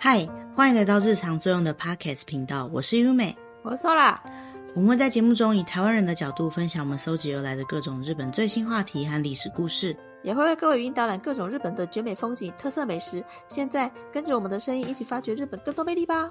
[0.00, 4.16] 嗨，欢迎来到日常作用的 Podcast 频道，我是优美，我是 Sola。
[4.76, 13.24] 我们会在节目中以台湾人的角度分享我们搜集而来的各种日本最新话题和历史故事，也会为各位语音导览各种日本的绝美风景、特色美食。
[13.48, 16.30] 现在跟着我们的声音一起发掘日本更多魅力吧！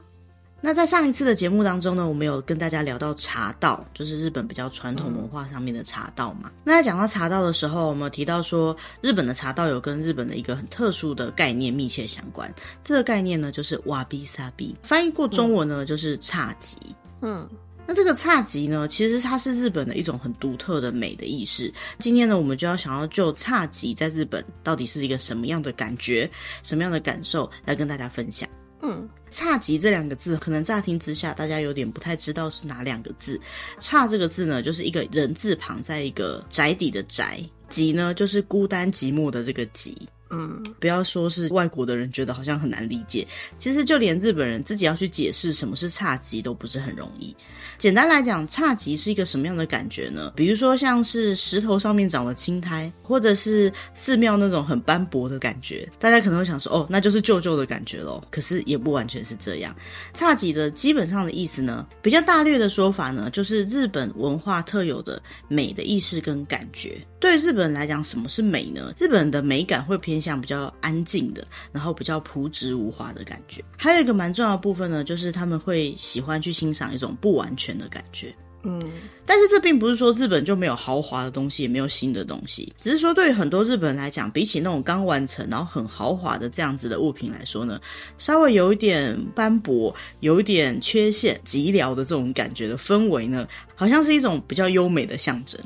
[0.60, 6.50] 那在上一次的节目当中呢，我们有跟大家聊到茶道，就是日本比较传统文化上面的茶道嘛。
[6.50, 12.52] 嗯、那在讲到茶道的时候，我们有提到说，日本的茶道有跟日本的一个很特殊的概念密切相关。
[12.84, 16.76] 这个概念呢，就是瓦比萨比，翻译过中文呢，就是侘寂。
[17.22, 17.48] 嗯，
[17.86, 21.72] 那这个侘寂呢，其实它是日本的一种很独特的美的意识。
[22.00, 26.30] 今天呢，我们就要想要就侘寂在日本到底是一个什么样的感觉、
[26.64, 28.50] 什么样的感受，来跟大家分享。
[28.82, 33.40] 嗯，差极这两个字，可能乍听之下，大家有点不太知道是哪两个字。
[33.80, 39.98] 差这个字呢，就是一个人字旁，在一个宅底的宅；极呢，就是孤单寂寞的这个极。
[40.30, 47.36] 嗯，不要说是外国的人觉得好像很难理解，其实就连日本人自己要去解释什么是侘寂都不是很容易。
[47.78, 50.34] 简单来讲，侘寂是一个什么样的感觉呢？
[50.36, 58.26] 比如说像是石头上面长了青苔，或者是寺庙那种很斑驳的感觉，大家可能会想说，哦，那就是旧旧的感觉咯。
[58.32, 59.76] 可是也不完全是这样。
[60.14, 66.98] 侘寂的基本上的意思呢，比较大略的说法呢，就是日本文化特有的美的意识跟感觉。
[67.20, 68.94] 对日本人来讲，什么是美呢？
[68.98, 73.64] 日本人的美感会偏向比较安静的，然后比较朴质无华的感觉。
[73.76, 78.34] 还有一个蛮重要的部分呢，就是他们会喜欢去欣赏一种不完全的感觉。
[78.64, 78.82] 嗯，
[79.26, 87.80] 但是这并不是说日本就没有豪华的东西，也没有新的东西，只是说对于很多日本人来讲，比起那种刚完成然后很豪华的这样子的物品来说呢，
[88.18, 95.60] 稍微有一点斑驳、有一点缺陷、寂寥的这种感觉的氛围呢，好像是一种比较优美的象征。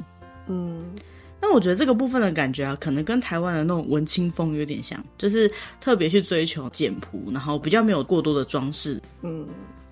[0.48, 0.86] 嗯。
[1.42, 9.02] 那我觉得这个部分的感觉啊，可能跟台湾的那种文青风有点像，就是特别去追求简朴，然后比较没有过多的装饰。
[9.24, 9.48] 嗯，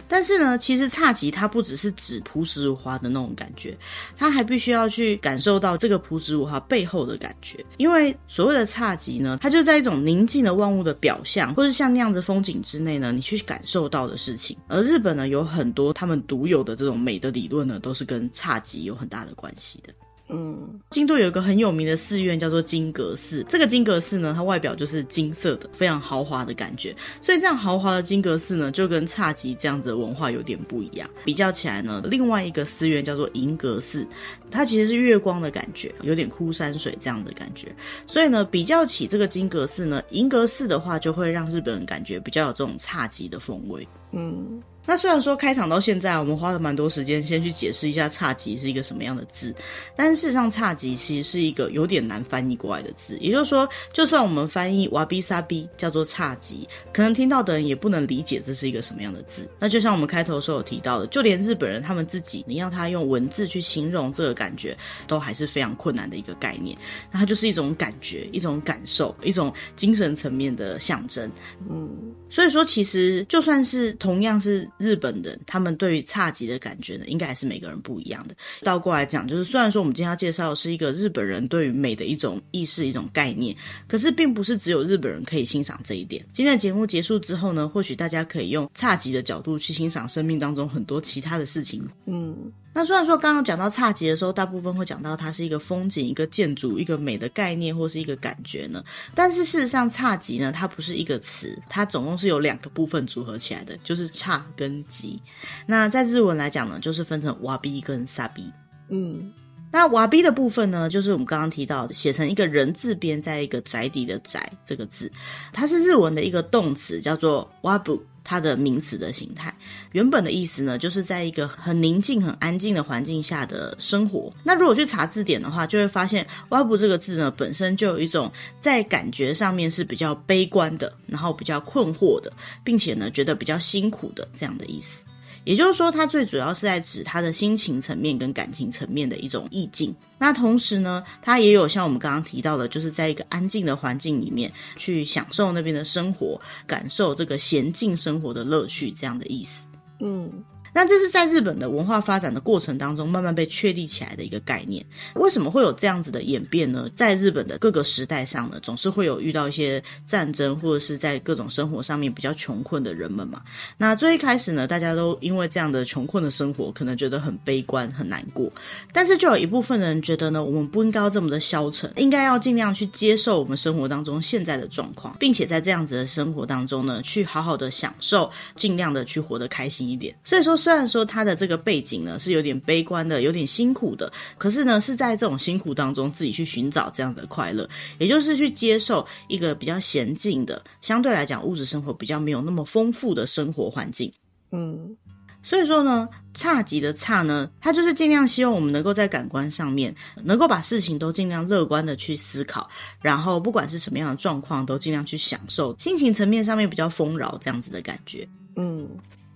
[0.08, 3.76] 但是呢，其实侘寂它不只是指朴实无华的那种感觉，
[4.16, 7.66] 它还必须要去感受到这个朴实无华背后的感觉。
[7.78, 14.56] 因为所谓的侘寂呢，它就在一种宁静的万物的表象，或是像那样子风景之内呢，你去感受到的事情。
[14.68, 19.92] 而日本呢，有很多他们独有的这种美的理论呢，都是跟侘寂有很大的关系的。
[20.30, 23.44] 嗯，京都有一个很有名的寺院叫做金阁寺。
[23.50, 26.96] 这个金阁寺呢，它外表就是金色的，非常豪华的感觉。
[27.20, 31.10] 所以这样豪华的金阁寺呢，就跟侘寂这样子的文化有点不一样。
[31.26, 34.08] 比较起来呢，另外一个寺院叫做银阁寺，
[34.52, 37.76] 它其实是月光的感觉，有点枯山水这样的感觉。
[38.06, 43.88] 所以呢，比较起这个金阁寺呢，银阁寺的话，就会让日本人感觉比较有这种侘寂的风味。
[44.12, 44.62] 嗯。
[44.90, 49.54] 那虽然说开场到现在，我们花了蛮多时间先去解释一下侘寂是一个什么样的字，
[49.96, 53.16] 但事实上侘寂其实是一个有点难翻译过来的字。
[53.20, 59.48] 也就是说，就算我们翻译哇比萨比叫做侘寂，可能听到的人也不能理解这是一个什么样的字。
[59.60, 66.76] 那就像我们开头的时候有提到的，就连日本人他们自己，你要他用文字去形容这个感觉，都还是非常困难的一个概念。
[67.12, 71.32] 那它就是一种感觉，一种感受，一种精神层面的象征。
[71.70, 71.88] 嗯，
[72.28, 74.68] 所以说其实就算是同样是。
[74.80, 78.36] 日本人他们对于差级的感觉呢，应该还是每个人不一样的。
[78.62, 83.56] 倒过来讲，就是虽然说我们今天要介绍的是一个日本人对于美的一种意识、一种概念，
[83.88, 86.26] 可是并不是只有日本人可以欣赏这一点。
[86.34, 91.88] 今天的节目结束之后呢，或许大家可以用差级的角度去欣赏生命当中很多其他的事情。
[92.06, 92.36] 嗯。
[92.72, 98.84] 那虽然说刚刚讲到侘寂的时候，大部分会讲到它是一个风景、一个建筑、一个美的概念或是一个感觉呢，
[99.16, 105.20] 但是事实上侘寂呢，它不是一个词，它总共是有两个部分组合起来的，就是差跟寂。
[105.66, 108.52] 那在日文来讲呢，就是分成瓦比跟萨比。
[108.90, 109.32] 嗯，
[109.72, 115.12] 那瓦比的部分呢，就是我们刚刚提到的，写成一个人字边，在一个宅邸的宅这个字，
[115.52, 118.02] 它是日文的一个动词，叫做瓦布。
[118.24, 119.54] 它的名词的形态，
[119.92, 124.32] 原本的意思呢，就是在一个很宁静、很安静的环境下的生活。
[124.44, 132.32] 那如果去查字典的话，就会发现“外部”这个字呢，本身就有一种在感觉上面是比较悲观的，然后比较困惑的，
[132.64, 135.02] 并且呢，觉得比较辛苦的这样的意思。
[135.50, 139.92] 也就是说，它最主要是在指他的心情层面跟感情层面的一种意境。
[140.20, 149.66] 那同时呢，它也有像我们刚刚提到的，就是在一个安静的环境里面去享受那边的生活，感受这个闲静生活的乐趣这样的意思。
[150.02, 150.32] 嗯。
[150.74, 154.86] 那这是在日本的文化发展的过程当中，慢慢被确立起来的一个概念。
[155.16, 156.90] 为什么会有这样子的演变呢？
[156.96, 163.42] 在日本的各个时代上呢，总是会有遇到一些战争，或者是在各种生活上面比较穷困的人们嘛。
[163.78, 168.52] 那最一开始呢，大家都因为这样的穷困的生活，可能觉得很悲观、很难过。
[168.94, 180.14] 但是就有一部分人觉得呢，我们不应该这么的消沉，应该要尽量去接受我们生活当中现在的状况，并且在这样子的生活当中呢，去好好的享受，尽量的去活得开心一点。
[180.24, 187.68] 所以说，虽然说他的这个背景呢是有点悲观的，有点辛苦的，可是呢是在这种辛苦当中自己去寻找这样的快乐，
[187.98, 194.12] 也就是去接受一个比较娴静的，相对来讲物质生活比较没有那么丰富的生活环境。
[194.52, 194.96] 嗯，
[195.42, 202.70] 所以说呢，差级的差呢，他就是尽量希望我们能够在感官上面，能够把事情都尽量乐观的去思考，
[203.02, 208.28] 然后不管是什么样的状况，都尽量去享受，心情层面上面比较丰饶这样子的感觉。
[208.56, 208.90] 嗯，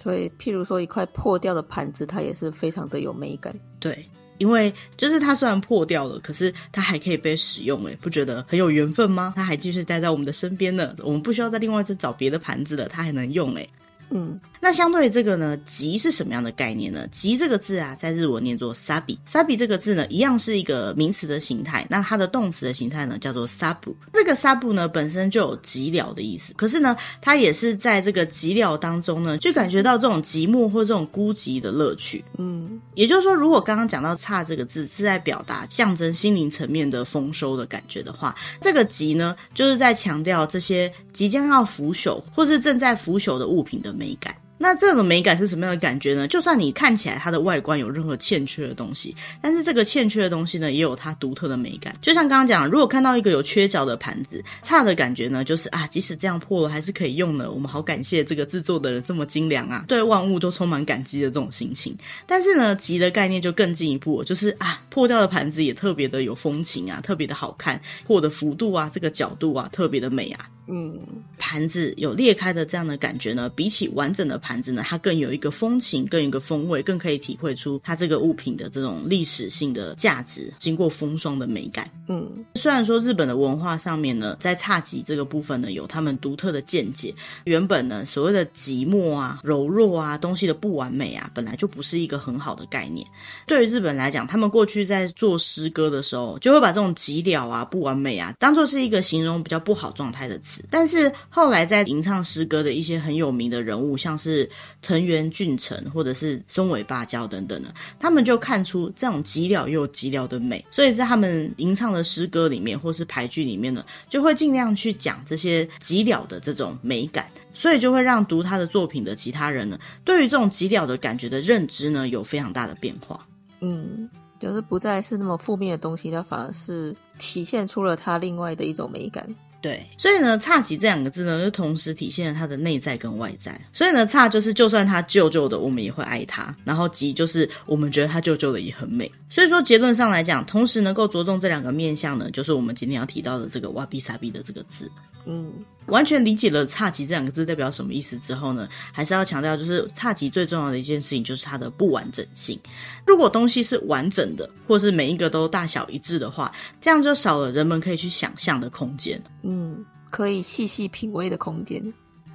[0.03, 3.55] 所以譬如说一块破掉的盘子，它也是非常的有美感。
[3.79, 4.05] 对，
[4.37, 9.31] 因为就是它虽然破掉了，可是它还可以被使用，哎，不觉得很有缘分吗？
[9.35, 13.65] 它还继续待在我们的身边呢，我们不需要再另外再找别的盘子了，它还能用，哎。
[14.09, 17.05] 嗯，那相对于这个呢，吉是什么样的概念呢？
[17.09, 21.85] 吉这个字啊，在日文念作 sabi，sabi 这个字呢，一样是一个名词的形态。
[21.89, 23.93] 那它的动词的形态呢，叫做 sabu。
[24.13, 26.53] 这个 sabu 呢，本身就有寂寥的意思。
[26.53, 32.23] 可是呢，它也是在这个寂寥当中呢，就感觉到这种寂寞或这种孤寂的乐趣。
[32.37, 43.93] 嗯，也就是说，如果刚刚讲到差这个字是在表达象征心灵层面的丰收的感觉的话，这个吉呢，就是在强调这些即将要腐朽或是正在腐朽的物品的。
[43.93, 46.25] 美感，那这种美感是什么样的感觉呢？
[46.25, 51.93] 就算你看起来它的外观有任何欠缺的东西，但是这个欠缺的东西呢，也有它独特的美感。
[52.01, 57.51] 就像刚刚讲，如果看到一个有缺角的盘子，差的感觉呢，就是啊，即使这样破了，还是可以用的。
[57.51, 61.93] 我们好感谢这个制作的人这么精良啊，对万物都充满感激的这种心情。
[62.25, 70.47] 但是呢，急的概念就更进一步，就是啊，破掉的盘子也特别的有风情啊，特别的好看，破的幅度啊，这个角度啊，特别的美啊。
[70.67, 70.99] 嗯，
[71.37, 81.89] 盘子有裂开的这样的感觉呢，比起完整的盘子呢，它更有一个风情，更有一个风味，更可以体会出它这个物品的这种历史性的价值，经过风霜的美感。
[82.07, 87.13] 嗯，虽然说日本的文化上面呢，在侘寂这个部分呢，有他们独特的见解。
[87.43, 93.05] 原本呢，所谓的寂寞啊、柔弱啊、东西的不完美啊，本来就不是一个很好的概念。
[93.45, 100.52] 对于日本来讲，他们过去在做诗歌的时候，就会把这种寂寥啊、不完美啊，当做是一个形容比较不好状态的词。
[100.69, 104.49] 但是后来在吟唱诗歌的一些很有名的人物，像是
[104.81, 123.25] 藤原俊成或者是松尾芭蕉等等的，他们就看出这种极了又极了的美，所以在他们吟唱的诗歌里面或是俳句里面呢，就会尽量去讲这些极了的这种美感，所以就会让读他的作品的其他人呢，对于这种极了的感觉的认知呢，有非常大的变化。
[123.61, 124.09] 嗯，
[124.39, 129.25] 就是不再是那么负面的东西，它反而是体现出了它另外的一种美感。
[129.63, 133.57] 对，所以呢，差极这两个字呢，就同时体现了他的内在跟外在。
[133.71, 139.09] 所以呢，差就是就算他旧旧的，我们也会爱他；然后极就是我们觉得他旧旧的也很美。
[139.29, 144.91] 所以说结论上来讲，同时能够着重这两个面相呢，就是我们今天要提到的这个哇比萨比的这个字。
[145.25, 145.49] 嗯。
[145.87, 152.59] 完全理解了“差集”这两个字代表什么意思之后呢，还是要强调，就是差集最重要的一件事情就是它的不完整性。
[153.05, 159.21] 如果东西是完整的，或是每一个都大小一致的话，这样就少了人们可以去想象的空间。
[159.41, 161.93] 嗯，可以细细品味的空间。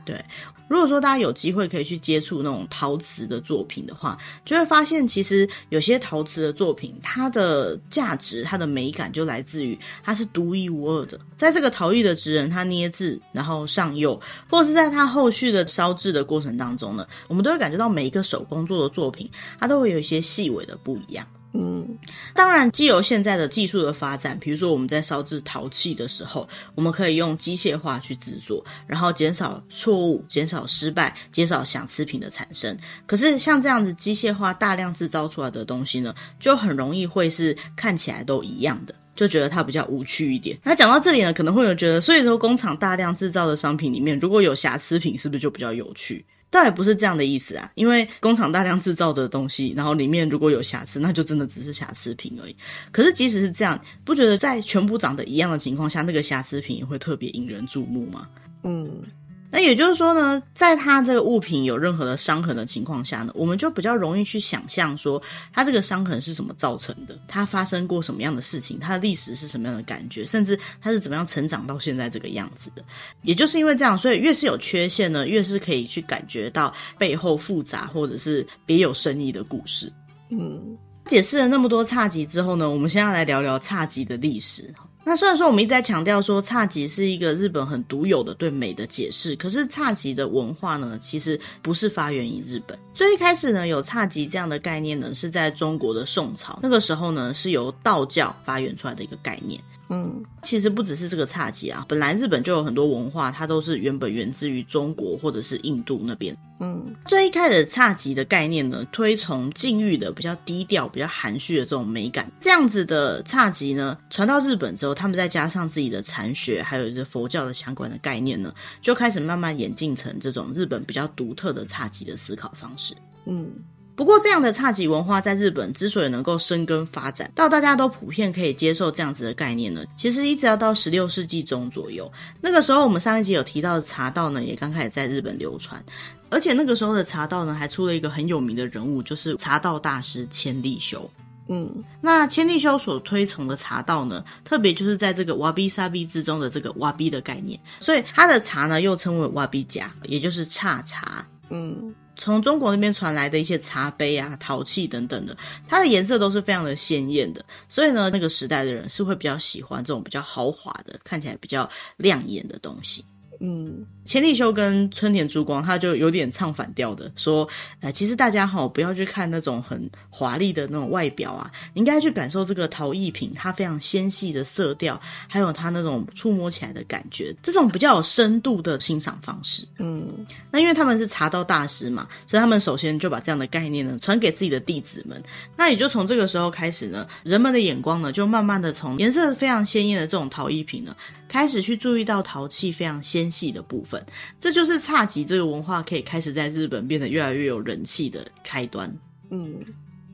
[0.08, 0.24] 对，
[0.68, 11.20] 如果说大家有机会可以去接触那种陶瓷的作品的话，就会发现其实有些陶瓷的作品，它的价值、它的美感就来自于它是独一无二的。
[11.36, 21.26] 在这个陶艺的职人他捏制，然后上釉，或是在他后续的烧制的过程当中呢，我们都会感觉到每一个手工做的作品，它都会有一些细微的不一样。
[21.60, 21.98] 嗯，
[22.34, 32.78] 当然，既有现在的技术的发展，比如说我们在烧制陶器的时候，我们可以用机械化去制作，然后减少错误、减少失败、减少瑕疵品的产生。
[33.06, 40.56] 可是像这样子机械化大量制造出来的东西呢，就很容易会是看起来都一样的，就觉得它比较无趣一点。
[40.62, 46.24] 那讲到这里呢，可能会有觉得，所以说工厂大量制造的商品里面，如果有瑕疵品，是不是就比较有趣？
[46.50, 52.56] 倒也不是这样的意思啊，因为工厂大量制造的东西，然后里面如果有瑕疵，那就真的只是瑕疵品而已。
[52.90, 58.26] 可是即使是这样，不觉得在全部长得一样的情况下，那个瑕疵品也会特别引人注目吗？
[58.62, 59.02] 嗯，
[59.50, 65.20] 那也就是说呢，在它这个物品有任何的伤痕的情况下呢，我们就比较容易去想象说，
[65.52, 72.82] 它这个伤痕是什么造成的，它发生过什么样的事情，它的历史是什么样的感觉，甚至它是怎么样成长到现在这个样子的。
[73.22, 79.92] 也就是因为这样，所以越是有缺陷呢，越是可以去感觉到背后复杂或者是别有深意的故事。
[80.30, 80.76] 嗯，
[81.06, 84.74] 解释了那么多侘寂之后呢，我们现在来聊聊侘寂的历史。
[85.08, 92.78] 那虽然说我们一直在强调说侘寂是一个日本很独有的对美的解释，可是侘寂的文化呢，其实不是发源于日本。
[92.92, 99.58] 最一开始呢，有侘寂这样的概念呢，是在中国的宋朝，那个时候呢，是由道教发源出来的一个概念。
[99.90, 106.36] 嗯，其实不只是这个侘寂啊，本来日本就有很多文化，它都是原本源自于中国或者是印度那边。
[106.60, 112.30] 嗯，最一开始侘寂的概念呢，推崇禁欲的比较低调、比较含蓄的这种美感。
[112.40, 118.52] 这样子的侘寂呢，传到日本之后，他们再加上自己的禅学，还有一个佛教的相关的概念呢，
[118.82, 122.94] 就开始慢慢演进成这种日本比较独特的侘寂的思考方式。
[123.24, 123.50] 嗯。
[123.98, 132.08] 不过，这样的侘寂文化在日本之所以能够生根发展，到大家都普遍可以接受这样子的概念呢，其实一直要到十六世纪中左右。
[132.40, 135.84] 那个时候，我们上一集有提到的茶道呢，也刚开始在日本流传。
[136.30, 141.10] 而且那个时候的茶道呢，还出了一个很有名的人物，就是茶道大师千利休。
[141.48, 141.68] 嗯，
[142.00, 151.26] 那千利休所推崇的茶道呢，特别就是在这个瓦比沙比之中的这个瓦比的概念，所以他的茶呢又称为瓦比甲，也就是差茶。
[151.50, 151.92] 嗯。
[152.18, 155.34] 从中国那边传来的一些茶杯啊、陶器等等的，
[155.66, 163.02] 它的颜色都是非常的鲜艳的，所以呢，那个时代的人是会比较喜欢这种比较豪华的、看起来比较亮眼的东西。
[163.40, 163.86] 嗯。
[164.08, 167.46] 千利休跟春田珠光，他就有点唱反调的说，
[167.80, 174.98] 呃，其实大家哈不要去看那种很华丽的那种外表啊，应该去感受这个陶艺品它非常纤细的色调，
[175.28, 179.68] 还有它那种触摸起来的感觉，这种比较有深度的欣赏方式。
[179.76, 185.22] 嗯，那因为他们是茶道大师嘛，所以他们首先就把这样的概念呢传给自己的弟子们。
[185.54, 190.96] 那也就从这个时候开始呢，人们的眼光呢就慢慢的从颜色非常鲜艳的这种陶艺品呢，
[191.28, 193.97] 开始去注意到陶器非常纤细的部分。
[194.38, 198.92] 这就是差级这个文化可以开始在日本变得越来越有人气的开端。
[199.30, 199.60] 嗯。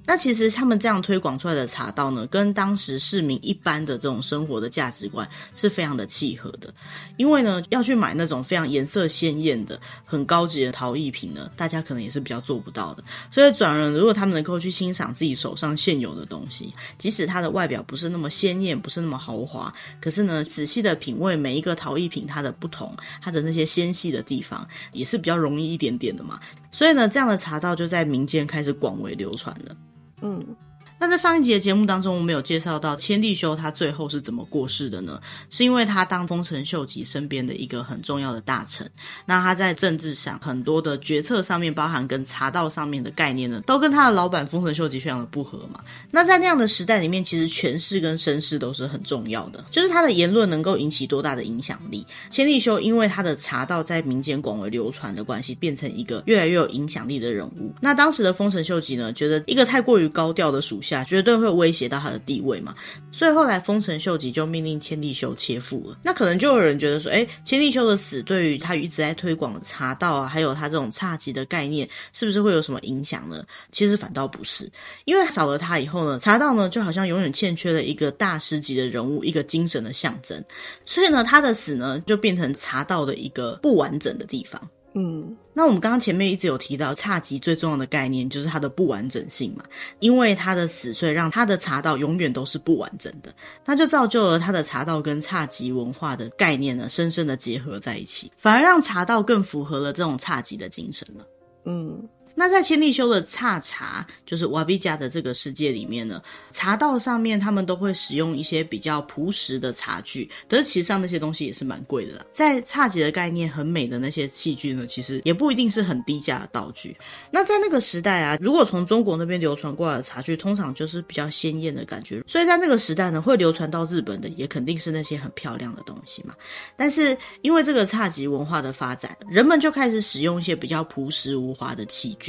[0.06, 6.72] 那其实他们这样推广出来的茶道呢，跟当时市民一般的这种生活的价值观是非常的契合的。
[7.16, 13.02] 因为呢，要去买那种非常颜色鲜艳的、很高级的陶艺品呢，大家可能也是比较做不到的。
[13.30, 26.38] 所以转而，如果他们能够去欣赏自己手上现有的东西，即使它的外表不是那么鲜艳，不是那么豪华，可是呢，仔细的品味每一个陶艺品它的不同，它的那些纤细的地方，也是比较容易一点点的嘛。
[26.70, 29.74] 所以呢，这样的茶道就在民间开始广为流传了。
[30.24, 30.73] 嗯。
[31.04, 35.20] 那在上一集的节目当中，我们有介绍到千利休他最后是怎么过世的呢？
[35.50, 38.90] 是因为他当丰臣秀吉身边的一个很重要的大臣，
[39.26, 45.78] 那他在政治上很多的决策上面，包含跟茶道上面的概念呢，都跟他的老板丰臣秀吉非常的不合嘛。
[46.10, 52.06] 那在那样的时代里面，其实权势跟声势都是很重要的，就是他的言论能够引起多大的影响力。
[52.30, 57.74] 千利休因为他的茶道在民间广为流传的关系，变成一个越来越有影响力的人物。
[57.78, 61.04] 那当时的丰臣秀吉呢，觉得一个太过于高调的属下。
[61.04, 62.74] 绝对会威胁到他的地位嘛，
[63.12, 65.98] 所以后来丰臣秀吉就命令千利休切腹了。
[66.02, 73.44] 那可能就有人觉得说，哎，千利休的死对于他一直在推广的茶道啊，还有他这种差级的概念，是不是会有什么影响呢？
[73.70, 74.70] 其实反倒不是，
[75.04, 80.42] 因为少了他以后呢，茶道呢就好像永远欠缺了一个大师级的人物，一个精神的象征。
[80.84, 84.60] 所以呢，他的死呢就变成茶道的一个不完整的地方。
[84.94, 85.36] 嗯。
[85.52, 89.64] 那我们刚刚前面一直有提到，侘寂最重要的概念就是它的不完整性嘛，
[90.00, 93.32] 因为它的死，所以让它的茶道永远都是不完整的，
[93.64, 101.24] 那就造就了他的茶道跟侘寂文化的概念呢，深深的结合在一起，反而让茶道更符合了这种侘寂的精神了。
[101.66, 102.02] 嗯。
[102.34, 112.26] 那在千利休的茶茶，就是瓦比加的这个世界里面呢，茶道上面他们都会使用一些比较朴实的茶具，可是其实上那些东西也是蛮贵的啦。
[112.32, 116.96] 在侘寂的概念很美的那些器具呢，其实也不一定是很低价的道具。
[117.30, 126.34] 那在那个时代啊，如果从中国那边流传过来的茶具，通常就是比较鲜艳的感觉，所以在那个时代呢，会流传到日本的也肯定是那些很漂亮的东西嘛。
[126.76, 132.23] 但是因为这个侘寂文化的发展，人们就开始使用一些比较朴实无华的器具。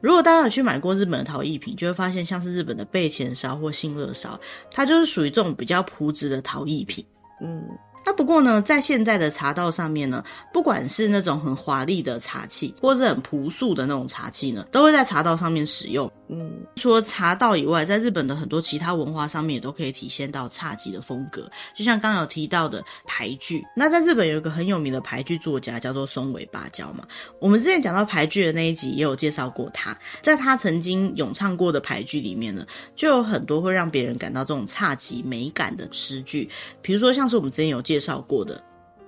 [0.00, 4.38] 如果大家有去买过日本的陶艺品，就会发现像是日本的备前烧或信乐烧，
[4.70, 7.04] 它就是属于这种比较朴质的陶艺品。
[7.40, 7.62] 嗯，
[8.06, 10.22] 那不过呢，在现在的茶道上面呢，
[10.52, 16.10] 不管是那种很华丽的茶器，或是很朴素的那种茶器呢，都会在茶道上面使用。
[16.28, 21.50] 嗯，除了茶道以外，在日本的很多其他文化上面也都可以体现到侘寂的风格。
[21.74, 27.04] 就像刚刚有提到的牌剧，那在日本有一个很有名的牌剧作家叫做松尾芭蕉嘛。
[27.40, 36.48] 我们之前讲到牌剧的那一集也有介绍过他，在他曾经咏唱过的牌剧里面呢，就有很多会让别人感到这种侘寂美感的诗句，
[36.82, 38.59] 比如说像是我们之前有介绍过的“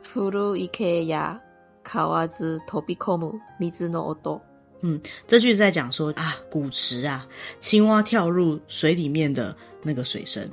[0.03, 1.39] 古池や
[1.83, 4.39] 川ず飞び込む水の音”。
[4.85, 7.25] 嗯，这句是在讲说啊，古池啊，
[7.59, 10.47] 青蛙跳入水里面的那个水声。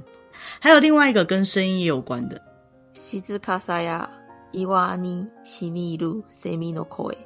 [0.60, 2.40] 还有另外一个跟声音也有关的，
[2.92, 4.08] 静かさや
[4.52, 7.16] 岩に染みる蝉の声，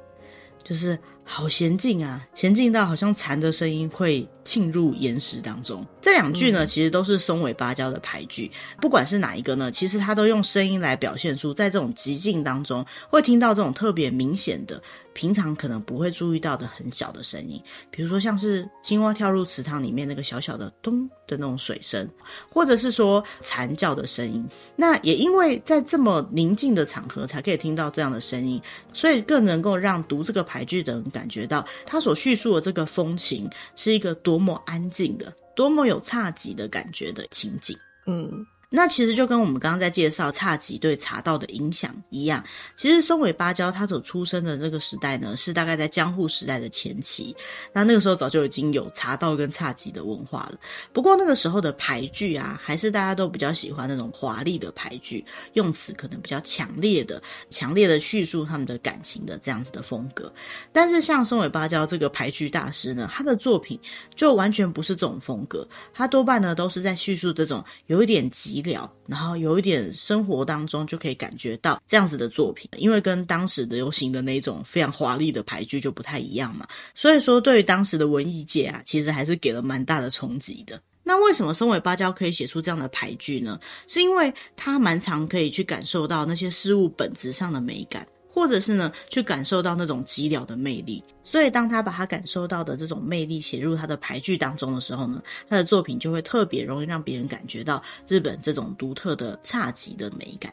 [0.63, 0.99] 就是
[1.32, 5.86] 好娴静啊，娴静到好像蝉的声音会沁入岩石当中。
[6.00, 8.50] 这两句呢，其实都是松尾芭蕉的俳句。
[8.80, 14.82] 不管是哪一个呢，其实他都用声音来表现出，在这种极静当中，会听到这种特别明显的。
[15.12, 17.60] 平常可能不会注意到的很小的声音，
[17.90, 22.08] 比如说像是青蛙跳入池塘里面那个小小的咚的那种水声，
[22.50, 24.46] 或者是说蝉叫的声音。
[24.76, 33.46] 那也因为在这么宁静的场合才可以听到这样的声音，所以更能够让读这个俳句的人感感觉到他所叙述的这个风情
[33.76, 37.76] 是一个多么安静的、多么有侘寂的感觉的情景。
[38.06, 38.46] 嗯。
[38.72, 42.42] 那其实就跟我们刚刚在介绍侘寂对茶道的影响一样，
[42.76, 47.34] 其实松尾芭蕉他所出生的这个时代呢，是大概在江户时代的前期。
[47.72, 50.54] 那那个时候早就已经有茶道跟侘寂的文化了。
[50.92, 55.24] 不过那个时候的俳句啊，还是大家都比较喜欢那种华丽的俳句，
[55.54, 60.32] 用词可能比较强烈的、强烈的叙述他们的感情的这样子的风格。
[60.72, 63.76] 但是像松尾芭蕉这个俳句大师呢，他的作品
[64.14, 68.76] 就完全不是这种风格，他多半呢都是在叙述这种有一点急急。
[69.06, 80.80] 然后有一点生活当中就可以感觉到这样子的作品，因为跟当时的流行的那种非常华丽的牌剧就不太一样嘛，所以说对于当时的文艺界啊，其实还是给了蛮大的冲击的。
[81.02, 83.58] 那为什么松尾芭蕉可以写出这样的牌剧呢？
[83.88, 88.06] 是因为他蛮常可以去感受到那些事物本质上的美感。
[88.40, 91.04] 或者是呢，去感受到那种寂寥的魅力。
[91.22, 100.50] 所以，当他把他感受到的这种魅力写入他的排剧当中的时候呢，他的作品就会特别容易让别人感觉到日本这种独特的侘寂的美感。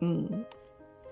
[0.00, 0.26] 嗯，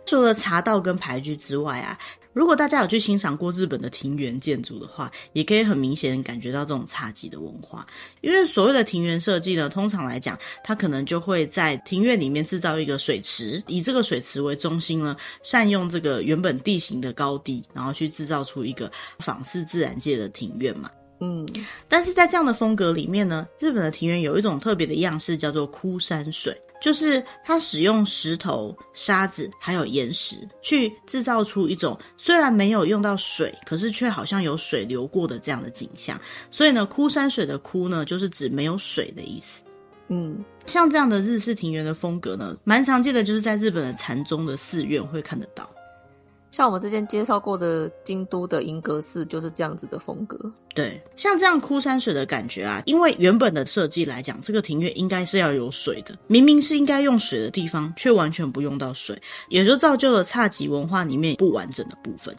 [0.06, 1.98] 除了茶道跟俳句之外啊。
[2.34, 7.86] 如果大家有去欣赏过日本的庭园建筑的话，也可以很明显感觉到这种侘寂的文化。
[8.20, 20.90] 因为所谓的庭园设计呢，通常来讲，它可能就会在庭院里面制造一个水池，以这个水池为中心呢，善用这个原本地形的高低，然后去制造出一个仿似自然界的庭院嘛。
[21.20, 21.48] 嗯，
[21.88, 26.60] 但是在这样的风格里面呢，日本的庭园有一种特别的样式，叫做枯山水。
[26.84, 36.20] 就是它使用石头、沙子还有岩石去制造出一种虽然没有用到水，可是却好像有水流过的这样的景象。
[36.50, 39.62] 所以呢，枯山水的“枯”呢，就是指没有水的意思。
[40.08, 45.66] 嗯，像这样的日式庭园的风格呢，蛮常见的，就是在日本的禅宗的寺院会看得到。
[46.54, 50.38] 像我们之前介绍过的京都的银阁寺就是这样子的风格。
[50.72, 62.32] 对，像这样枯山水的感觉啊，因为原本的设计来讲，这个庭院应该是要有水的，明明是应该用水的地方，却完全不用到水，也就造就了侘寂文化里面不完整的部分。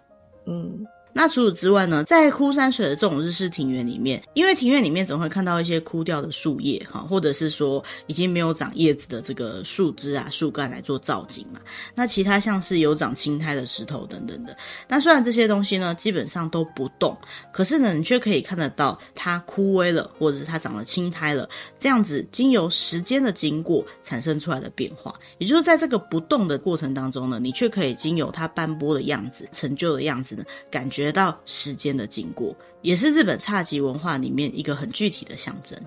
[0.46, 0.86] 嗯。
[1.18, 11.62] 那除此之外呢，在枯山水的这种日式庭园里面，因为庭院里面总会看到一些枯掉的树叶哈，或者是说已经没有长叶子的这个树枝啊、树干来做造景嘛。
[11.96, 14.58] 那其他像是有长青苔的石头等等的，
[14.90, 17.18] 那虽然这些东西呢基本上都不动，
[17.54, 21.48] 可是呢你却可以看得到它枯萎了，或者是它长了青苔了，
[21.80, 25.16] 这样子经由时间的经过产生出来的变化。
[25.38, 31.05] 也就是在这个不动的过程当中呢，你却可以经由它斑驳的样子、成就的样子呢，感觉。
[31.06, 35.80] 得到时间的经过，也是日本侘寂文化里面一个很具体的象征。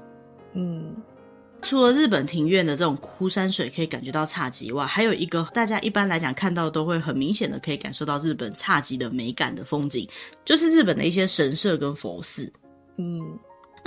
[0.54, 0.94] 嗯，
[1.60, 10.08] 除了日本庭院的这种枯山水可以感觉到侘寂外，还有一个大家一般来讲看到都会很明显的可以感受到日本侘寂的美感的风景，
[10.44, 12.50] 就是日本的一些神社跟佛寺。
[12.96, 13.38] 嗯。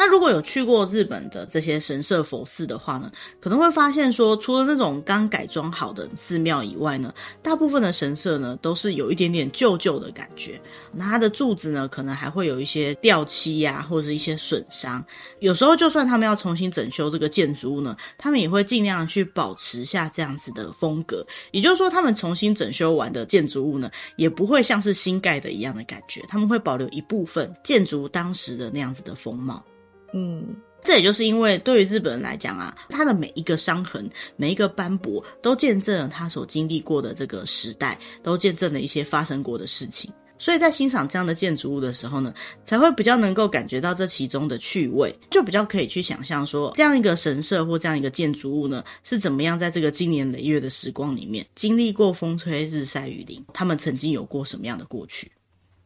[0.01, 10.59] 那如果有去过日本的这些神社佛寺的话呢，可能会发现说，除了那种刚改装好的寺庙以外呢，大部分的神社呢都是有一点点旧旧的感觉。
[10.91, 15.05] 那它的柱子呢，可能还会有一些掉漆呀，或者是一些损伤。
[15.37, 21.23] 有时候就算他们要重新整修这个建筑物呢，他们也会尽量去保持下这样子的风格。
[21.51, 29.63] 也就是说，他们重新整修完的建筑物呢，也不会像是新盖的一样的感觉，他们会保留一部分建筑当时的那样子的风貌。
[30.13, 40.11] 嗯，这也就是因为对于日本人来讲啊，他的每一个伤痕、每一个斑驳，都见证了他所经历过的这个时代，都见证了一些发生过的事情。
[40.37, 42.33] 所以在欣赏这样的建筑物的时候呢，
[42.65, 55.31] 才会比较能够感觉到这其中的趣味，就比较可以去想象说，这样一个神社或这样一个建筑物呢，是怎么样在这个经年累月的时光里面，经历过风吹日晒雨淋，他们曾经有过什么样的过去？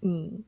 [0.04, 0.42] 嗯，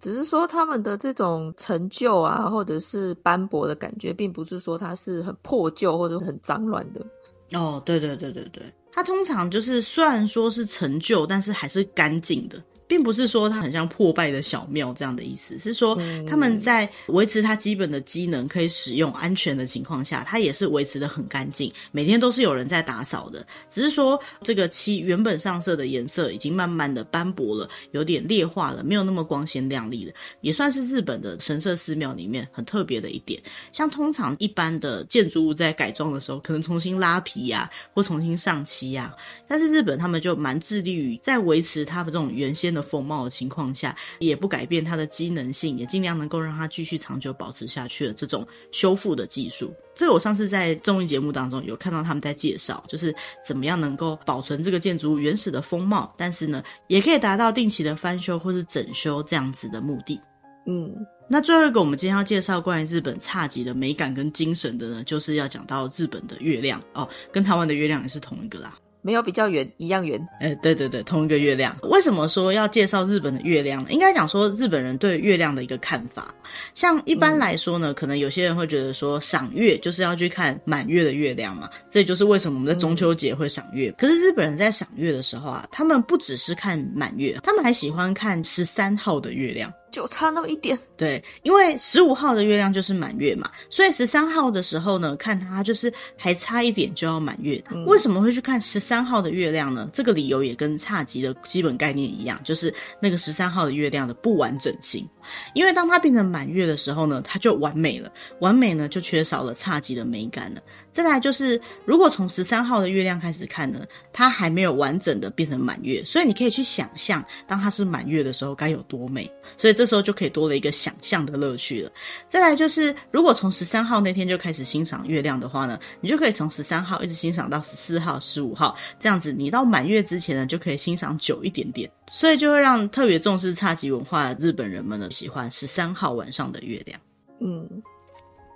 [0.00, 7.04] 只是说他们的这种陈旧啊，或者是斑驳的感觉，并不是说它是很破旧或者很脏乱的。
[7.52, 12.62] 哦，对对对对对，它通常就是虽然说是陈旧，但是还是干净的。
[12.90, 23.46] 并不是说它很像破败的小庙这样的意思，是说他们在维持它基本的机能可以使用安全的情况下，它也是维持的很干净，每天都是有人在打扫的。
[23.70, 33.40] 只是说这个漆原本上色的颜色已经慢慢的斑驳了，有点劣化了，没有那么光鲜亮丽了，也算是日本的神社寺庙里面很特别的一点。
[33.70, 42.79] 像通常一般的建筑物在改装的时候，可能重新拉皮呀、啊，或重新上漆呀、啊，但是日本他们就蛮致力于在维持它的这种原先的。
[42.82, 49.74] 风貌的情况下，也不改变它的机能性，也尽量能够让它继续长久保持下去的这种修复的技术。
[49.94, 53.14] 这个我上次在综艺节目当中有看到他们在介绍，就是
[53.44, 60.20] 怎么样能够保存这个建筑物原始的风貌，但是呢，也可以达到定期的翻修或是整修这样子的目的。
[60.66, 60.94] 嗯，
[61.28, 68.74] 那最后一个我们今天要介绍关于日本侘寂的美感跟精神的呢，就是要讲到日本的月亮哦，跟台湾的月亮也是同一个啦。
[69.02, 70.20] 没有比较圆，一样圆。
[70.40, 71.76] 哎、对对对，同一个月亮。
[71.82, 73.90] 为什么说要介绍日本的月亮呢？
[73.90, 76.34] 应该讲说日本人对月亮的一个看法。
[76.74, 83.92] 像一般来说呢，可能有些人会觉得说赏月就是要去看满月的月亮嘛，这就是为什么我们在中秋节会赏月。
[83.98, 89.72] 可是日本人在赏月的时候啊，他们不只是看满月，他们还喜欢看十三号的月亮。
[89.90, 97.62] 就差那么一点，对，因为十五号的月亮就是满月嘛，所以十三号的时候呢，看它就是还差一点就要满月。
[97.70, 99.88] 嗯、为什么会去看十三号的月亮呢？
[99.92, 105.08] 这个理由也跟差级的基本概念一样，就是那个十三号的月亮的不完整性。
[105.54, 110.60] 因为当它变成满月的时候呢，它就完美了，完美呢就缺少了差级的美感了。
[110.92, 119.30] 再来就是，如果从十三号的月亮开始看呢，它还没有完整的变成满月，所以你可以去想象，当它是满月的时候该有多美。
[119.56, 121.90] 所以这时候就可以多了一个想象的乐趣了。
[122.28, 131.90] 再来就是，如果从十三号那天就开始欣赏月亮的话呢，你就可以从十三号一直欣赏到十四号、十五号，这样子你到满月之前呢，就可以欣赏久一点点。
[132.12, 136.98] 所以就会让特别重视差级文化的日本人们呢，喜欢十三号晚上的月亮。
[137.40, 137.82] 嗯。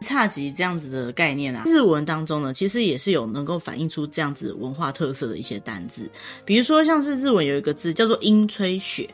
[0.01, 6.11] 差级这样子的概念啊，日文当中呢，其实也是有能够反映出这样子文化特色的一些单字，
[6.45, 9.09] 比如说像是日文有一个字叫做樱吹雪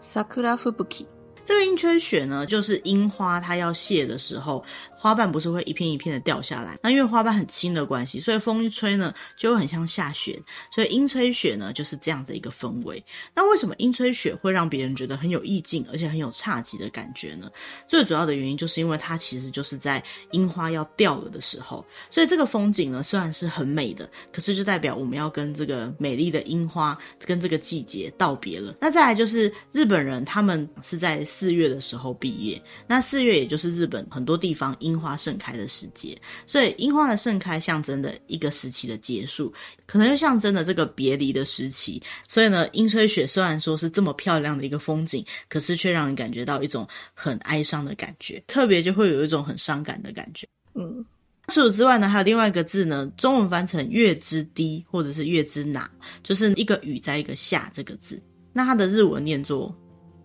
[0.00, 1.06] ，sakura fubuki。
[1.50, 4.64] 这个樱吹雪呢，就是樱花它要谢的时候，
[4.96, 6.78] 花瓣不是会一片一片的掉下来？
[6.80, 10.40] 那因为花瓣很轻的关系，所以风一吹呢，就会很像下雪。
[10.72, 13.04] 所以樱吹雪呢，就是这样的一个氛围。
[13.34, 17.50] 那为什么樱吹雪会让别人觉得很有意境，而且很有侘寂的感觉呢？
[17.88, 28.76] 最主要的原因就是因为它其实就是在樱花要掉了的时候，所以这个风景呢，虽然是很美的，可是就代表我们要跟这个美丽的樱花跟这个季节道别了。
[28.80, 31.26] 那再来就是日本人，他们是在。
[31.40, 39.50] 四月的时候毕业，那四月也就是日本很多地方樱花盛开的时节，所以樱花的盛开象征的一个时期的结束，
[39.86, 42.02] 可能又象征了这个别离的时期。
[42.28, 50.46] 所以呢，樱吹雪虽然说是这么漂亮的一个风景，可是却让人感觉到一种很哀伤的感觉，特别就会有一种很伤感的感觉。
[50.74, 51.02] 嗯，
[51.48, 55.90] 除此之外呢，还有另外一个字呢，中文翻成月之低或者是月之哪，
[56.22, 58.20] 就是一个雨在一个下这个字，
[58.52, 59.74] 那它的日文念作。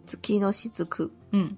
[0.06, 1.52] Zuki no s h i z u k u 嗯，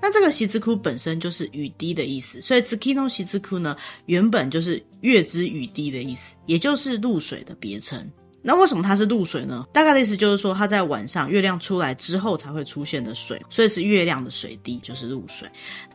[0.00, 3.38] 那这个 s h i z u k u 本身就是雨滴的意思，所以 zuki no s h i z
[3.38, 8.10] u k u 呢，原本就是月之雨滴的意思，也就是露水的别称。
[8.40, 9.66] 那为什么它是露水呢？
[9.72, 15.48] 大概的意思就是说，它在晚上月亮出来之后才会出现的水，所以是月亮的水滴，就是露水。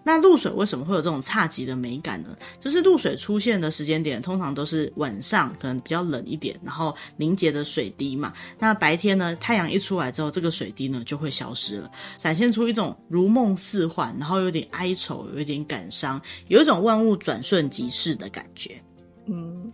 [0.04, 2.36] 那露水为什么会有这种侘寂的美感呢？
[2.60, 8.34] 就是露水出现的时间点通常都是晚上，可能比较冷一点，然后凝结的水滴嘛。
[8.60, 18.80] 那白天呢，太阳一出来之后，这个水滴呢就会消失了，展现出一种如梦似幻，然后有点哀愁，有一点感伤，有一种万物转瞬即逝的感觉。
[19.28, 19.72] 嗯。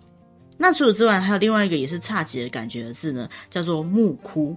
[0.61, 4.55] 那除此之外，还有另外一个也是差级的感觉的字呢，叫做木枯。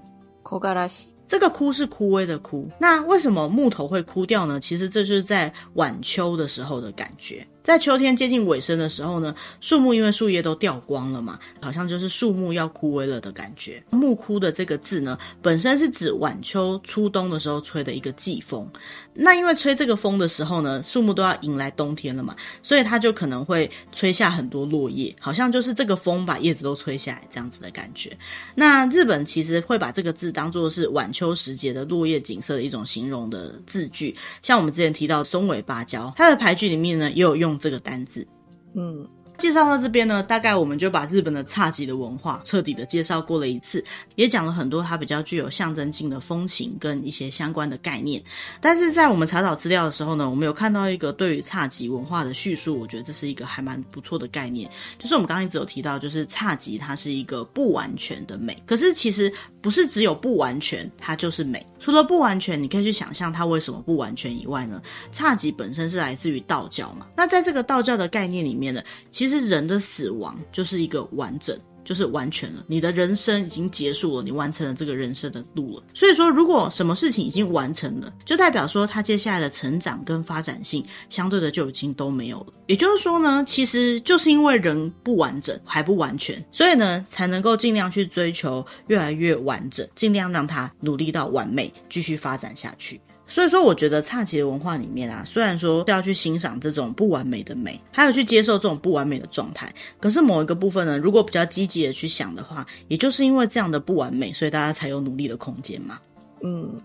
[1.29, 2.69] 这个枯是枯萎的枯。
[2.79, 4.61] 那为什么木头会枯掉呢？
[4.61, 7.47] 其实这就是在晚秋的时候的感觉。
[7.63, 13.83] 在秋天接近尾声的时候呢，树木因为树叶都掉光了嘛，好像就是树木要枯萎了的感觉。
[13.91, 18.69] 木枯的这个字呢，本身是指晚秋初冬的时候吹的一个季风。
[19.15, 28.17] 那因为吹这个风的时候呢，树木都要迎来冬天了嘛，所以它就可能会吹下很多落叶，好像就是这个风把叶子都吹下来这样子的感觉。
[28.55, 37.52] 那日本其实会把这个字当作是晚秋时节的落叶景色的一种形容的字句，像我们之前提到松尾芭蕉，它的俳句里面呢也有用。
[37.59, 38.27] 这个单子，
[38.75, 39.09] 嗯。
[39.39, 48.23] 介绍到这边呢，大概我们就把日本的侘寂的文化彻底的介绍过了一次，也讲了很多它比较具有象征性的风情跟一些相关的概念。
[48.61, 54.71] 但是在我们查找资料的时候呢，我们有看到一个对于侘寂文化的叙述，我觉得这是一个还蛮不错的概念。
[54.99, 61.65] 就是我们刚刚一直有提到，就是侘寂它是一个不完全的美，可是其实不是只有不完全它就是美。
[61.81, 64.81] 除了不完全，你可以去想象它为什么不完全以外呢？
[65.11, 68.81] 侘寂本身是来自于道教嘛，那在这个道教的概念里面呢，
[69.23, 72.65] 其实人的死亡就是一个完整，就是完全了。
[72.67, 75.85] 你的人生已经结束了，你完成了这个人生的路了。
[75.95, 82.47] 所以说，如果什么事情已经完成了，就代表说他接下来的成长跟发展性相对的就已经都没有了。
[82.67, 93.01] 也就是说呢，其实就是因为人不完整还不完全，所以呢才能够尽量去追求越来越完整，尽量让他努力到完美，继续发展下去。
[93.33, 105.99] 所以说，我觉得侘寂的文化里面啊，虽然说要去欣赏这种不完美的美，还有去接受这种不完美的状态，可是某一个部分呢，如果比较积极的去想的话，也就是因为这样的不完美，所以大家才有努力的空间嘛。
[106.43, 106.79] 嗯。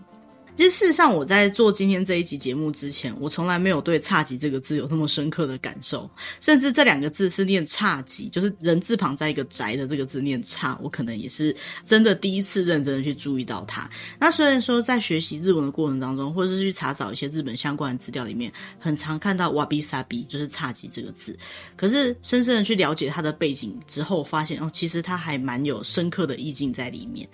[0.58, 13.88] 其实事实上，我在做今天这一集节目之前，我从来没有对“差级”这个字有那么深刻的感受，甚至这两个字是念“差级”，就是人字旁在一个宅的这个字念“差”，我可能也是真的第一次认真的去注意到它。
[14.18, 21.38] 那虽然说在学习日文的过程当中，或者是去查找一些日本相关的资料里面，很常看到 “wabi sabi”，就是“差级”这个字，
[21.76, 27.28] 可是深深的去了解它的背景之后，发现哦，其实它还蛮有深刻的意境在里面。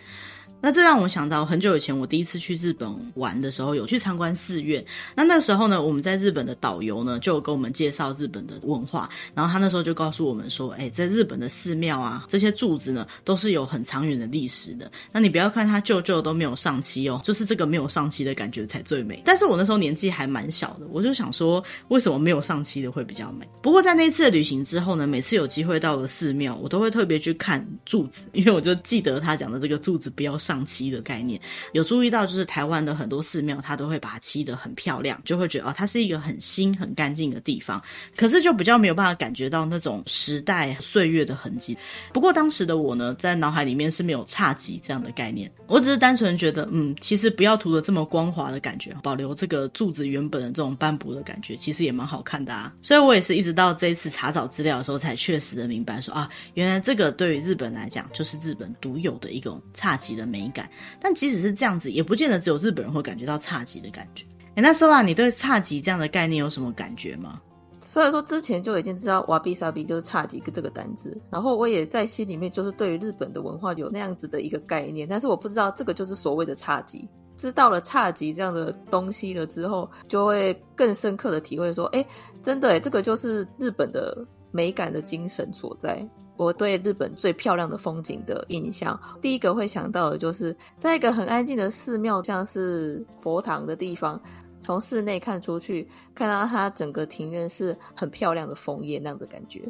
[0.65, 4.83] 那这让我想到很久以前，我第一次去日本玩的时候，有去参观寺院。
[5.15, 9.07] 那那时候呢，我们在日本的导游呢，就有跟我们介绍日本的文化。
[9.35, 14.91] 然后他那时候就告诉我们说：“哎，在日本的寺庙啊，这些柱子呢，都是有很长远的历史的。
[15.13, 23.47] 那你不要看它旧旧都没有上漆哦，就是这个没有上漆的感觉才最美。”但是我那时候年纪还蛮小的，我就想说，为什么没有上漆的会比较美？
[23.61, 30.54] 不过在那一次的旅行之后呢，每次有机会到了寺庙，我都会特别去看柱子，因为我就记得他讲的这个柱子不要上。
[30.55, 31.41] 上漆的概念，
[31.73, 37.83] 有注意到，就是台湾的很多寺庙，它都会把它漆得很漂亮，就会觉得哦，它是一个很新、很干净的地方。
[38.17, 41.77] 可是就比较没有办法感觉到那种时代岁月的痕迹。
[42.13, 52.73] 不过当时的我呢，在脑海里面是没有侘寂这样的概念，我只是单纯觉得，嗯，其实不要涂得这么光滑的感觉，保留这个柱子原本的这种斑驳的感觉，其实也蛮好看的啊。
[52.81, 60.44] 所以我也是一直到这一次查找资料的时候，才确实的明白说啊，原来这个对于日本来讲，就是日本独有的一种侘寂的美。
[60.45, 60.69] 美感，
[61.01, 64.25] 但即使是这样子，也不见得只有日本人会感觉到差级的感觉。
[64.57, 67.41] 哎，那 Sola，你对差级这样的概念有什么感觉吗？
[67.81, 77.09] 所以说之前就已经知道 wabi sabi 就是差级这个单字，然后我也在心里面就是对于日本的文化有那样子的一个概念，但是我不知道这个就是所谓的差级。
[77.37, 82.07] 知道了差级这样的东西了之后，就会更深刻的体会说，哎，
[82.43, 86.05] 真的哎，这个就是日本的美感的精神所在。
[86.37, 94.21] 我对日本最漂亮的风景的印象，第一个会想到的就是在一个很安静的寺庙，像是佛堂的地方，
[94.61, 99.63] 从室内看出去，看到它整个庭院是很漂亮的枫叶那样的感觉。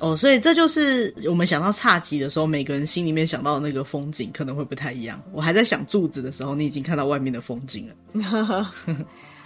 [0.00, 5.22] 哦，所以这就是我们想到侘寂的时候，每个人心里面想到的那个风景可能会不太一样。
[5.32, 7.94] 我还在想柱子的时候，你已经看到外面的风景了。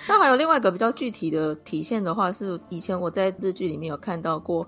[0.09, 4.67] 那还有另外一个比较具体的体现的话，是以前我在日剧里面有看到过。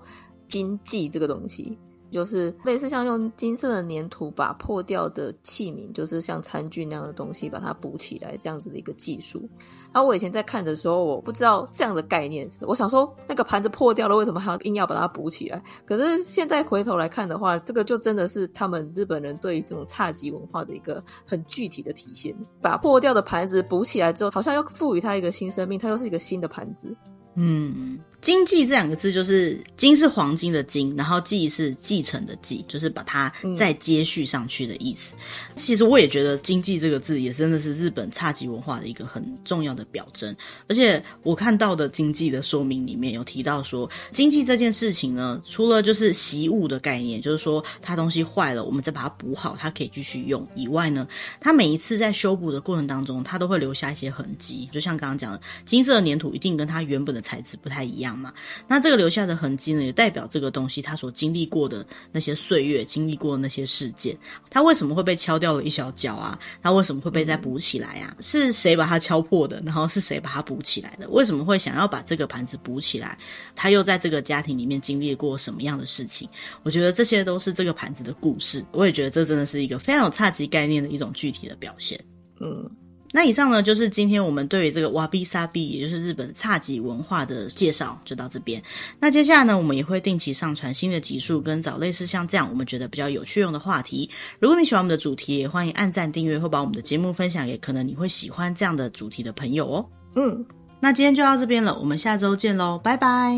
[0.51, 1.77] 金继这个东西，
[2.11, 9.49] 就是类似像用金色的粘土把破掉的器皿，就是像餐具那样的东西，把它补起来，这样子的一个技术。
[9.93, 15.61] 然后我以前在看的时候，我不知道这样的概念是，我想说那个盘子破掉了，为什么还要硬要把它补起来？
[15.85, 22.33] 可是现在回头来看的话，这个就真的是他们日本人对于这种侘寂文化的一个很具体的体现。
[22.61, 26.95] 把破掉的盘子补起来之后，好像又赋予它一个新生命，它又是一个新的盘子。
[27.35, 35.13] 嗯，金继这两个字就是金是黄金的金，然后继是继承的继，就是把它再接续上去的意思。
[35.55, 40.35] 其实我也觉得金继这个字也真的是日本差级文化的一个很重要的表征。
[40.67, 51.07] 而且我看到的经济的说明里面有提到说，经济这件事情呢，除了就是习物的概念，就是说它东西坏了，我们再把它补好，它可以继续用以外呢，
[51.39, 54.67] 它每一次在修补的过程当中，它都会留下一些痕迹。
[54.69, 58.33] 就像刚刚讲的，金色的粘土一定跟它原本的材质不太一样嘛。
[58.67, 64.17] 那这个留下的痕迹呢，也代表这个东西它所经历过的那些岁月，经历过的那些事件。
[64.49, 66.37] 它为什么会被敲掉了一小角啊？
[66.61, 68.15] 它为什么会被再补起来啊？
[68.19, 69.61] 是谁把它敲破的？
[69.65, 71.07] 然后是谁把它补起来的？
[71.09, 73.17] 为什么会想要把这个盘子补起来？
[73.55, 76.27] 他又在这个家庭里面经历过什么样的事情？
[76.63, 78.65] 我觉得这些都是这个盘子的故事。
[78.71, 81.99] 我也觉得这真的是一个非常有侘寂概念的一种具体的表现。
[82.39, 82.69] 嗯。
[83.13, 88.61] 那以上呢，就是今天我们对于这个瓦比萨比，也就是日本侘寂文化的介绍，就到这边。
[88.99, 94.09] 那接下来呢，我们也会定期上传新的集数，跟找类似像这样我们觉得比较有趣用的话题。
[94.39, 99.85] 如果你喜欢我们的主题，也欢迎按赞、订阅或把我们的节目分享给可能你会喜欢这样的主题的朋友哦。
[100.15, 100.45] 嗯，
[100.79, 103.35] 那今天就到这边了，我们下周见喽，拜拜，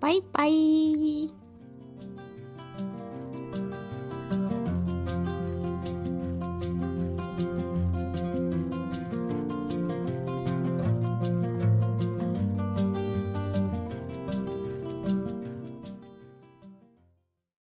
[0.00, 1.43] 拜拜。